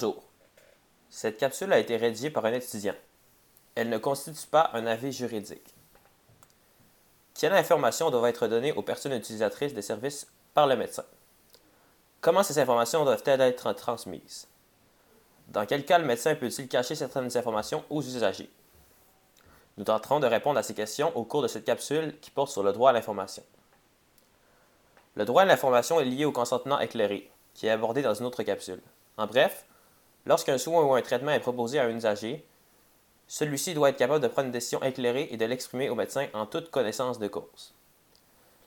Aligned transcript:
Bonjour. 0.00 0.22
Cette 1.10 1.38
capsule 1.38 1.72
a 1.72 1.78
été 1.80 1.96
rédigée 1.96 2.30
par 2.30 2.44
un 2.44 2.52
étudiant. 2.52 2.94
Elle 3.74 3.88
ne 3.88 3.98
constitue 3.98 4.46
pas 4.46 4.70
un 4.72 4.86
avis 4.86 5.10
juridique. 5.10 5.74
Quelle 7.34 7.52
information 7.54 8.08
doit 8.08 8.28
être 8.28 8.46
donnée 8.46 8.70
aux 8.70 8.82
personnes 8.82 9.14
utilisatrices 9.14 9.74
des 9.74 9.82
services 9.82 10.28
par 10.54 10.68
le 10.68 10.76
médecin? 10.76 11.02
Comment 12.20 12.44
ces 12.44 12.60
informations 12.60 13.04
doivent-elles 13.04 13.40
être 13.40 13.72
transmises? 13.72 14.46
Dans 15.48 15.66
quel 15.66 15.84
cas 15.84 15.98
le 15.98 16.06
médecin 16.06 16.36
peut-il 16.36 16.68
cacher 16.68 16.94
certaines 16.94 17.36
informations 17.36 17.82
aux 17.90 18.02
usagers? 18.02 18.52
Nous 19.78 19.84
tenterons 19.84 20.20
de 20.20 20.28
répondre 20.28 20.60
à 20.60 20.62
ces 20.62 20.74
questions 20.74 21.10
au 21.16 21.24
cours 21.24 21.42
de 21.42 21.48
cette 21.48 21.64
capsule 21.64 22.16
qui 22.20 22.30
porte 22.30 22.52
sur 22.52 22.62
le 22.62 22.72
droit 22.72 22.90
à 22.90 22.92
l'information. 22.92 23.42
Le 25.16 25.24
droit 25.24 25.42
à 25.42 25.46
l'information 25.46 25.98
est 25.98 26.04
lié 26.04 26.24
au 26.24 26.30
consentement 26.30 26.78
éclairé, 26.78 27.28
qui 27.52 27.66
est 27.66 27.70
abordé 27.70 28.00
dans 28.00 28.14
une 28.14 28.26
autre 28.26 28.44
capsule. 28.44 28.80
En 29.16 29.26
bref, 29.26 29.64
lorsqu'un 30.28 30.58
soin 30.58 30.84
ou 30.84 30.94
un 30.94 31.00
traitement 31.00 31.32
est 31.32 31.40
proposé 31.40 31.78
à 31.78 31.84
un 31.84 31.96
usager, 31.96 32.46
celui-ci 33.26 33.72
doit 33.72 33.88
être 33.88 33.96
capable 33.96 34.22
de 34.22 34.28
prendre 34.28 34.46
une 34.46 34.52
décision 34.52 34.82
éclairée 34.82 35.28
et 35.30 35.38
de 35.38 35.44
l'exprimer 35.46 35.88
au 35.88 35.94
médecin 35.94 36.28
en 36.34 36.44
toute 36.44 36.70
connaissance 36.70 37.18
de 37.18 37.28
cause. 37.28 37.74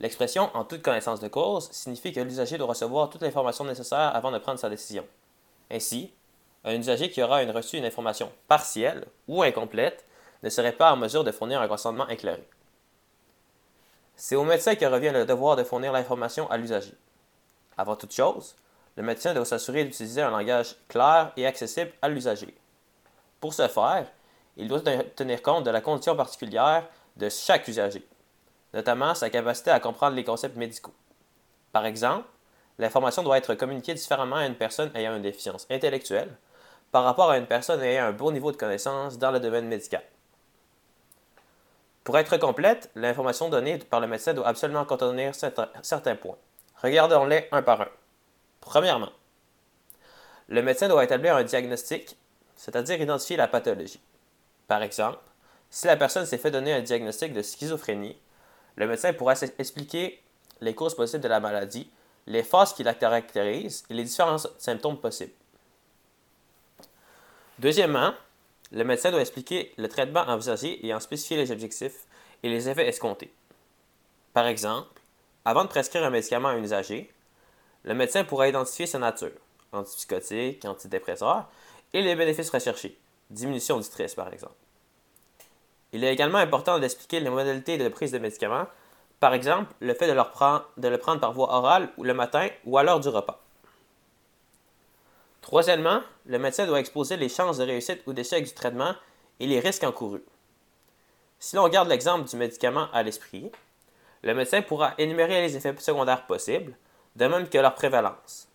L'expression 0.00 0.50
en 0.54 0.64
toute 0.64 0.82
connaissance 0.82 1.20
de 1.20 1.28
cause 1.28 1.70
signifie 1.70 2.12
que 2.12 2.20
l'usager 2.20 2.58
doit 2.58 2.66
recevoir 2.66 3.08
toute 3.08 3.22
l'information 3.22 3.64
nécessaire 3.64 4.14
avant 4.14 4.32
de 4.32 4.38
prendre 4.38 4.58
sa 4.58 4.68
décision. 4.68 5.06
Ainsi, 5.70 6.12
un 6.64 6.74
usager 6.74 7.08
qui 7.08 7.22
aura 7.22 7.38
reçu 7.44 7.76
une 7.78 7.84
information 7.84 8.32
partielle 8.48 9.06
ou 9.28 9.44
incomplète 9.44 10.04
ne 10.42 10.50
serait 10.50 10.72
pas 10.72 10.92
en 10.92 10.96
mesure 10.96 11.22
de 11.22 11.30
fournir 11.30 11.60
un 11.60 11.68
consentement 11.68 12.08
éclairé. 12.08 12.46
C'est 14.16 14.36
au 14.36 14.44
médecin 14.44 14.74
que 14.74 14.84
revient 14.84 15.12
le 15.12 15.24
devoir 15.24 15.54
de 15.54 15.62
fournir 15.62 15.92
l'information 15.92 16.50
à 16.50 16.56
l'usager. 16.56 16.94
Avant 17.76 17.94
toute 17.94 18.12
chose, 18.12 18.56
le 18.96 19.02
médecin 19.02 19.34
doit 19.34 19.44
s'assurer 19.44 19.84
d'utiliser 19.84 20.22
un 20.22 20.30
langage 20.30 20.76
clair 20.88 21.32
et 21.36 21.46
accessible 21.46 21.92
à 22.00 22.08
l'usager. 22.08 22.54
Pour 23.40 23.52
ce 23.52 23.68
faire, 23.68 24.06
il 24.56 24.68
doit 24.68 24.80
tenir 24.80 25.42
compte 25.42 25.64
de 25.64 25.70
la 25.70 25.80
condition 25.80 26.14
particulière 26.16 26.86
de 27.16 27.28
chaque 27.28 27.66
usager, 27.68 28.06
notamment 28.72 29.14
sa 29.14 29.30
capacité 29.30 29.70
à 29.70 29.80
comprendre 29.80 30.16
les 30.16 30.24
concepts 30.24 30.56
médicaux. 30.56 30.94
Par 31.72 31.86
exemple, 31.86 32.28
l'information 32.78 33.22
doit 33.22 33.38
être 33.38 33.54
communiquée 33.54 33.94
différemment 33.94 34.36
à 34.36 34.46
une 34.46 34.54
personne 34.54 34.90
ayant 34.94 35.16
une 35.16 35.22
déficience 35.22 35.66
intellectuelle 35.70 36.36
par 36.92 37.02
rapport 37.04 37.30
à 37.30 37.38
une 37.38 37.46
personne 37.46 37.82
ayant 37.82 38.04
un 38.04 38.12
bon 38.12 38.30
niveau 38.30 38.52
de 38.52 38.56
connaissance 38.56 39.18
dans 39.18 39.32
le 39.32 39.40
domaine 39.40 39.66
médical. 39.66 40.02
Pour 42.04 42.18
être 42.18 42.36
complète, 42.36 42.90
l'information 42.94 43.48
donnée 43.48 43.78
par 43.78 43.98
le 43.98 44.06
médecin 44.06 44.34
doit 44.34 44.46
absolument 44.46 44.84
contenir 44.84 45.32
certains 45.34 46.16
points. 46.16 46.36
Regardons-les 46.82 47.48
un 47.50 47.62
par 47.62 47.80
un. 47.80 47.88
Premièrement, 48.64 49.10
le 50.48 50.62
médecin 50.62 50.88
doit 50.88 51.04
établir 51.04 51.36
un 51.36 51.44
diagnostic, 51.44 52.16
c'est-à-dire 52.56 53.00
identifier 53.00 53.36
la 53.36 53.46
pathologie. 53.46 54.00
Par 54.66 54.82
exemple, 54.82 55.18
si 55.70 55.86
la 55.86 55.96
personne 55.96 56.26
s'est 56.26 56.38
fait 56.38 56.50
donner 56.50 56.72
un 56.72 56.80
diagnostic 56.80 57.32
de 57.32 57.42
schizophrénie, 57.42 58.16
le 58.76 58.86
médecin 58.86 59.12
pourra 59.12 59.34
expliquer 59.58 60.20
les 60.60 60.74
causes 60.74 60.94
possibles 60.94 61.22
de 61.22 61.28
la 61.28 61.40
maladie, 61.40 61.90
les 62.26 62.42
phases 62.42 62.72
qui 62.72 62.82
la 62.82 62.94
caractérisent 62.94 63.84
et 63.90 63.94
les 63.94 64.04
différents 64.04 64.38
symptômes 64.58 64.98
possibles. 64.98 65.32
Deuxièmement, 67.58 68.14
le 68.72 68.84
médecin 68.84 69.10
doit 69.10 69.20
expliquer 69.20 69.72
le 69.76 69.88
traitement 69.88 70.22
envisagé 70.22 70.84
et 70.84 70.94
en 70.94 71.00
spécifier 71.00 71.36
les 71.36 71.52
objectifs 71.52 72.06
et 72.42 72.48
les 72.48 72.68
effets 72.68 72.88
escomptés. 72.88 73.32
Par 74.32 74.46
exemple, 74.46 75.00
avant 75.44 75.64
de 75.64 75.68
prescrire 75.68 76.04
un 76.04 76.10
médicament 76.10 76.48
à 76.48 76.52
un 76.52 76.62
usager, 76.62 77.13
le 77.84 77.94
médecin 77.94 78.24
pourra 78.24 78.48
identifier 78.48 78.86
sa 78.86 78.98
nature, 78.98 79.30
antipsychotique, 79.72 80.64
antidépresseur, 80.64 81.48
et 81.92 82.02
les 82.02 82.16
bénéfices 82.16 82.50
recherchés, 82.50 82.98
diminution 83.30 83.76
du 83.76 83.84
stress 83.84 84.14
par 84.14 84.32
exemple. 84.32 84.54
Il 85.92 86.02
est 86.02 86.12
également 86.12 86.38
important 86.38 86.78
d'expliquer 86.78 87.20
les 87.20 87.30
modalités 87.30 87.78
de 87.78 87.88
prise 87.88 88.10
de 88.10 88.18
médicaments, 88.18 88.66
par 89.20 89.32
exemple 89.32 89.72
le 89.80 89.94
fait 89.94 90.08
de, 90.08 90.12
le 90.88 90.98
prendre 90.98 91.20
par 91.20 91.32
voie 91.32 91.54
orale 91.54 91.88
ou 91.96 92.04
le 92.04 92.14
matin 92.14 92.48
ou 92.64 92.76
à 92.78 92.82
l'heure 92.82 93.00
du 93.00 93.08
repas. 93.08 93.40
Troisièmement, 95.40 96.00
le 96.26 96.38
médecin 96.38 96.66
doit 96.66 96.80
exposer 96.80 97.16
les 97.16 97.28
chances 97.28 97.58
de 97.58 97.64
réussite 97.64 98.00
ou 98.06 98.12
d'échec 98.12 98.44
du 98.44 98.52
traitement 98.52 98.94
et 99.38 99.46
les 99.46 99.60
risques 99.60 99.84
encourus. 99.84 100.24
Si 101.38 101.54
l'on 101.54 101.68
garde 101.68 101.88
l'exemple 101.88 102.28
du 102.28 102.36
médicament 102.36 102.88
à 102.92 103.02
l'esprit, 103.02 103.52
le 104.22 104.34
médecin 104.34 104.62
pourra 104.62 104.94
énumérer 104.96 105.42
les 105.42 105.56
effets 105.56 105.76
secondaires 105.78 106.26
possibles, 106.26 106.74
de 107.16 107.26
même 107.26 107.48
que 107.48 107.58
leur 107.58 107.74
prévalence. 107.74 108.48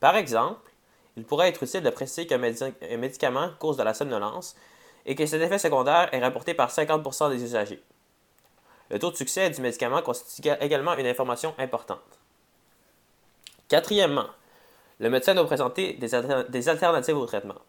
Par 0.00 0.16
exemple, 0.16 0.70
il 1.16 1.24
pourrait 1.24 1.48
être 1.48 1.62
utile 1.62 1.82
de 1.82 1.90
préciser 1.90 2.26
qu'un 2.26 2.38
médicament 2.38 3.50
cause 3.58 3.76
de 3.76 3.82
la 3.82 3.94
somnolence 3.94 4.54
et 5.06 5.14
que 5.14 5.24
cet 5.24 5.40
effet 5.40 5.58
secondaire 5.58 6.12
est 6.12 6.20
rapporté 6.20 6.52
par 6.52 6.70
50% 6.70 7.30
des 7.30 7.42
usagers. 7.42 7.82
Le 8.90 8.98
taux 8.98 9.10
de 9.10 9.16
succès 9.16 9.50
du 9.50 9.60
médicament 9.60 10.02
constitue 10.02 10.48
également 10.60 10.96
une 10.96 11.06
information 11.06 11.54
importante. 11.58 12.00
Quatrièmement, 13.68 14.28
le 15.00 15.10
médecin 15.10 15.34
doit 15.34 15.46
présenter 15.46 15.94
des, 15.94 16.14
alternatives 16.68 17.16
au 17.16 17.26
traitement. 17.26 17.60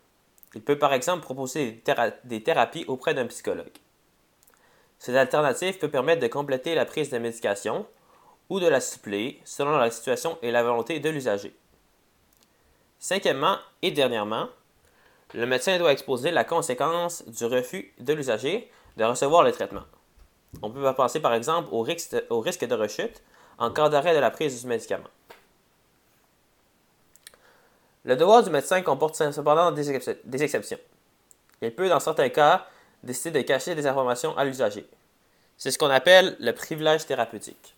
Il 0.54 0.62
peut 0.62 0.78
par 0.78 0.94
exemple 0.94 1.24
proposer 1.24 1.84
des 2.24 2.44
thérapies 2.44 2.86
auprès 2.88 3.14
d'un 3.14 3.26
psychologue. 3.28 3.72
Ces 5.00 5.16
alternatives 5.16 5.78
peuvent 5.78 5.90
permettre 5.90 6.22
de 6.22 6.28
compléter 6.28 6.76
la 6.76 6.86
prise 6.86 7.10
de 7.10 7.18
médication 7.18 7.86
ou 8.50 8.60
de 8.60 8.68
la 8.68 8.82
suppléer 8.82 9.42
selon 9.46 9.78
la 9.78 9.92
situation 9.92 10.38
et 10.42 10.52
la 10.52 10.64
volonté 10.64 11.00
de 11.00 11.10
l'usager. 11.10 11.56
Cinquièmement 13.00 13.58
et 13.82 13.92
dernièrement, 13.92 14.50
le 15.34 15.46
médecin 15.46 15.78
doit 15.78 15.92
exposer 15.92 16.32
la 16.32 16.44
conséquence 16.44 17.26
du 17.28 17.46
refus 17.46 17.94
de 18.00 18.14
l'usager 18.14 18.72
de 18.98 19.04
recevoir 19.04 19.44
le 19.44 19.52
traitement. 19.52 19.84
On 20.62 20.72
peut 20.72 20.94
penser 20.94 21.20
par 21.20 21.34
exemple 21.34 21.70
au 21.72 21.82
risque, 21.82 22.16
au 22.30 22.40
risque 22.40 22.66
de 22.66 22.74
rechute 22.74 23.22
en 23.58 23.72
cas 23.72 23.90
d'arrêt 23.90 24.16
de 24.16 24.20
la 24.20 24.32
prise 24.32 24.62
du 24.62 24.68
médicament. 24.68 25.10
Le 28.06 28.16
devoir 28.16 28.44
du 28.44 28.50
médecin 28.50 28.82
comporte 28.82 29.16
cependant 29.16 29.72
des, 29.72 29.92
exceptions. 30.42 30.78
Il 31.62 31.76
peut, 31.76 31.90
dans 31.90 32.00
certains 32.00 32.30
cas, 32.30 32.66
décider 33.04 33.42
de 33.42 33.46
cacher 33.46 33.76
des 33.76 33.86
informations 33.86 34.36
à 34.38 34.46
l'usager. 34.46 34.88
C'est 35.58 35.72
ce 35.72 35.78
qu'on 35.78 35.90
appelle 35.90 36.38
le 36.40 36.52
privilège 36.54 37.06
thérapeutique. 37.06 37.76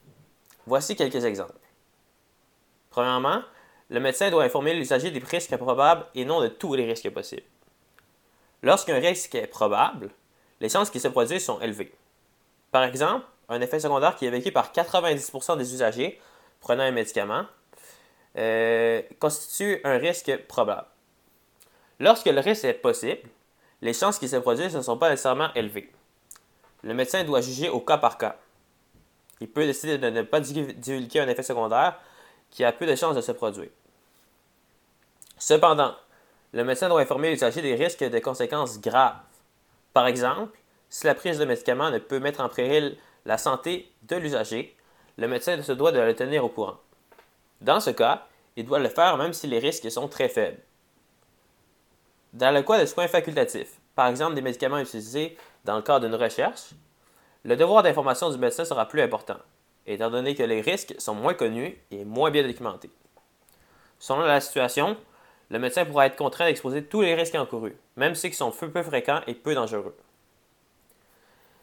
Voici 0.66 0.96
quelques 0.96 1.26
exemples. 1.26 1.54
Premièrement, 2.90 3.42
le 3.90 4.00
médecin 4.00 4.30
doit 4.30 4.44
informer 4.44 4.74
l'usager 4.74 5.12
des 5.12 5.20
risques 5.20 5.56
probables 5.58 6.06
et 6.16 6.26
non 6.26 6.42
de 6.42 6.48
tous 6.48 6.76
les 6.76 6.86
risques 6.86 7.10
possibles. 7.10 7.44
Lorsqu'un 8.62 9.00
risque 9.00 9.36
est 9.36 9.48
probable, 9.48 10.10
les 10.60 10.70
chances 10.70 10.90
qu'il 10.90 11.02
se 11.02 11.08
produise 11.08 11.44
sont 11.44 11.60
élevées. 11.62 11.94
Par 12.72 12.84
exemple, 12.84 13.26
un 13.48 13.62
effet 13.62 13.80
secondaire 13.80 14.16
qui 14.16 14.26
est 14.26 14.30
vécu 14.30 14.52
par 14.52 14.72
90% 14.72 15.58
des 15.58 15.74
usagers 15.74 16.20
prenant 16.60 16.84
un 16.84 16.92
médicament 16.92 17.46
euh, 18.38 19.02
constitue 19.20 19.82
un 19.84 19.98
risque 19.98 20.38
probable. 20.48 20.88
Lorsque 22.00 22.28
le 22.28 22.40
risque 22.40 22.66
est 22.66 22.74
possible, 22.74 23.28
les 23.82 23.94
chances 23.94 24.20
qu'il 24.20 24.30
se 24.30 24.36
produise 24.36 24.76
ne 24.76 24.82
sont 24.82 24.98
pas 24.98 25.10
nécessairement 25.10 25.54
élevées. 25.56 25.92
Le 26.84 26.94
médecin 26.94 27.24
doit 27.24 27.42
juger 27.42 27.70
au 27.70 27.80
cas 27.80 27.98
par 27.98 28.18
cas. 28.18 28.38
Il 29.42 29.50
peut 29.50 29.66
décider 29.66 29.98
de 29.98 30.10
ne 30.10 30.22
pas 30.22 30.40
divulguer 30.40 31.22
un 31.22 31.28
effet 31.28 31.44
secondaire 31.44 32.00
qui 32.50 32.64
a 32.64 32.72
peu 32.72 32.86
de 32.86 32.96
chances 32.96 33.16
de 33.16 33.22
se 33.22 33.32
produire. 33.32 33.70
Cependant, 35.38 35.96
le 36.52 36.64
médecin 36.64 36.90
doit 36.90 37.02
informer 37.02 37.30
l'usager 37.30 37.62
des 37.62 37.76
risques 37.76 38.02
et 38.02 38.10
des 38.10 38.22
conséquences 38.22 38.82
graves. 38.82 39.20
Par 39.94 40.08
exemple, 40.08 40.58
si 40.90 41.06
la 41.06 41.16
prise 41.16 41.38
de 41.38 41.46
médicaments 41.46 41.92
ne 41.92 42.00
peut 42.00 42.20
mettre 42.20 42.42
en 42.42 42.50
péril 42.50 42.98
la 43.26 43.38
santé 43.38 43.92
de 44.04 44.16
l'usager, 44.16 44.76
le 45.18 45.28
médecin 45.28 45.62
se 45.62 45.72
doit 45.72 45.92
de 45.92 46.00
le 46.00 46.16
tenir 46.16 46.44
au 46.44 46.50
courant. 46.50 46.78
Dans 47.62 47.80
ce 47.80 47.92
cas, 47.92 48.26
il 48.56 48.66
doit 48.66 48.80
le 48.80 48.90
faire 48.90 49.18
même 49.18 49.34
si 49.34 49.48
les 49.48 49.60
risques 49.60 49.90
sont 49.92 50.08
très 50.08 50.30
faibles. 50.30 50.60
Dans 52.34 52.54
le 52.54 52.62
cas 52.62 52.80
de 52.80 52.86
soins 52.86 53.08
facultatifs, 53.08 53.80
par 53.96 54.08
exemple 54.08 54.36
des 54.36 54.42
médicaments 54.42 54.80
utilisés 54.80 55.38
dans 55.66 55.76
le 55.76 55.82
cadre 55.82 56.08
d'une 56.08 56.16
recherche, 56.16 56.72
le 57.44 57.56
devoir 57.56 57.84
d'information 57.84 58.30
du 58.30 58.38
médecin 58.38 58.66
sera 58.66 58.88
plus 58.88 59.02
important, 59.02 59.38
étant 59.86 60.10
donné 60.10 60.36
que 60.36 60.44
les 60.44 60.62
risques 60.62 60.96
sont 60.98 61.16
moins 61.16 61.34
connus 61.34 61.78
et 61.92 62.06
moins 62.06 62.32
bien 62.32 62.44
documentés. 62.44 62.92
Selon 63.98 64.22
la 64.22 64.42
situation, 64.42 64.98
le 65.50 65.60
médecin 65.60 65.86
pourra 65.86 66.06
être 66.06 66.16
contraint 66.16 66.46
d'exposer 66.46 66.84
tous 66.86 67.02
les 67.02 67.16
risques 67.16 67.36
encourus, 67.36 67.76
même 67.96 68.16
ceux 68.16 68.30
qui 68.30 68.36
sont 68.36 68.52
peu 68.52 68.84
fréquents 68.84 69.22
et 69.28 69.34
peu 69.34 69.56
dangereux. 69.56 69.96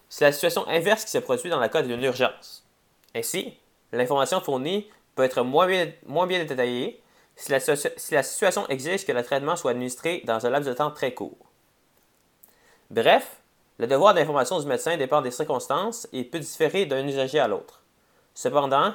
C'est 0.09 0.25
la 0.25 0.33
situation 0.33 0.67
inverse 0.69 1.05
qui 1.05 1.11
se 1.11 1.19
produit 1.19 1.51
dans 1.51 1.61
le 1.61 1.69
cas 1.69 1.83
d'une 1.83 2.03
urgence. 2.03 2.67
Ainsi, 3.15 3.57
l'information 3.93 4.41
fournie 4.41 4.89
peut 5.15 5.25
être 5.25 5.43
moins 5.43 5.67
bien, 5.67 6.45
détaillée 6.45 7.03
si 7.37 7.51
la 7.51 8.23
situation 8.23 8.67
exige 8.69 9.05
que 9.05 9.13
le 9.13 9.23
traitement 9.23 9.57
soit 9.57 9.73
administré 9.73 10.23
dans 10.25 10.47
un 10.47 10.51
laps 10.51 10.69
de 10.69 10.75
temps 10.75 10.91
très 10.91 11.13
court. 11.13 11.37
Bref, 12.91 13.41
le 13.79 13.87
devoir 13.87 14.15
d'information 14.15 14.59
du 14.59 14.67
médecin 14.67 14.97
dépend 14.97 15.21
des 15.21 15.31
circonstances 15.31 16.09
et 16.13 16.25
peut 16.25 16.39
différer 16.39 16.87
d'un 16.87 17.07
usager 17.07 17.39
à 17.39 17.49
l'autre. 17.49 17.83
Cependant, 18.35 18.95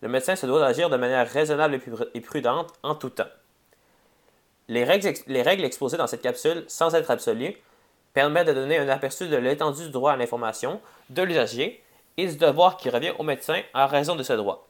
le 0.00 0.08
médecin 0.08 0.36
se 0.36 0.46
doit 0.46 0.60
d'agir 0.60 0.90
de 0.90 0.96
manière 0.96 1.28
raisonnable 1.28 1.80
et 2.14 2.20
prudente 2.20 2.72
en 2.82 2.94
tout 2.94 3.10
temps. 3.10 3.28
Les 4.68 4.84
règles, 4.84 5.12
les 5.26 5.42
règles 5.42 5.64
exposées 5.64 5.96
dans 5.96 6.06
cette 6.06 6.22
capsule, 6.22 6.64
sans 6.66 6.94
être 6.94 7.10
absolues, 7.10 7.56
permettent 8.14 8.48
de 8.48 8.52
donner 8.52 8.78
un 8.78 8.88
aperçu 8.88 9.28
de 9.28 9.36
l'étendue 9.36 9.84
du 9.84 9.90
droit 9.90 10.12
à 10.12 10.16
l'information 10.16 10.80
de 11.10 11.22
l'usager 11.22 11.82
et 12.16 12.26
du 12.26 12.36
devoir 12.36 12.76
qui 12.76 12.90
revient 12.90 13.12
au 13.18 13.22
médecin 13.22 13.60
en 13.74 13.86
raison 13.86 14.16
de 14.16 14.22
ce 14.22 14.32
droit. 14.32 14.66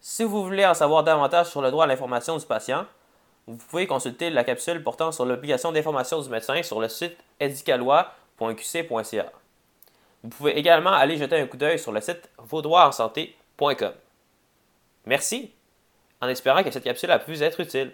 Si 0.00 0.24
vous 0.24 0.44
voulez 0.44 0.64
en 0.64 0.74
savoir 0.74 1.02
davantage 1.02 1.48
sur 1.48 1.62
le 1.62 1.70
droit 1.70 1.84
à 1.84 1.86
l'information 1.86 2.36
du 2.36 2.46
patient, 2.46 2.86
vous 3.46 3.56
pouvez 3.56 3.86
consulter 3.86 4.30
la 4.30 4.42
capsule 4.42 4.82
portant 4.82 5.12
sur 5.12 5.24
l'obligation 5.24 5.70
d'information 5.70 6.20
du 6.20 6.28
médecin 6.28 6.62
sur 6.62 6.80
le 6.80 6.88
site 6.88 7.16
édicalois.qc.ca. 7.38 9.32
Vous 10.22 10.28
pouvez 10.30 10.58
également 10.58 10.92
aller 10.92 11.16
jeter 11.16 11.38
un 11.38 11.46
coup 11.46 11.56
d'œil 11.56 11.78
sur 11.78 11.92
le 11.92 12.00
site 12.00 12.28
vosdroitsensanté.com. 12.38 13.92
Merci, 15.04 15.52
en 16.20 16.28
espérant 16.28 16.64
que 16.64 16.72
cette 16.72 16.82
capsule 16.82 17.12
a 17.12 17.20
pu 17.20 17.32
vous 17.32 17.42
être 17.44 17.60
utile. 17.60 17.92